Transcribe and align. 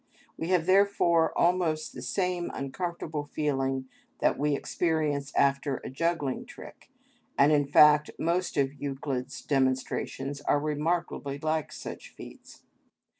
We 0.35 0.47
have 0.47 0.65
therefore 0.65 1.31
almost 1.37 1.93
the 1.93 2.01
same 2.01 2.49
uncomfortable 2.55 3.23
feeling 3.35 3.87
that 4.17 4.35
we 4.35 4.55
experience 4.55 5.31
after 5.35 5.77
a 5.85 5.91
juggling 5.91 6.47
trick, 6.47 6.89
and, 7.37 7.51
in 7.51 7.67
fact, 7.67 8.09
most 8.17 8.57
of 8.57 8.73
Euclid's 8.73 9.43
demonstrations 9.43 10.41
are 10.41 10.59
remarkably 10.59 11.37
like 11.37 11.71
such 11.71 12.09
feats. 12.09 12.63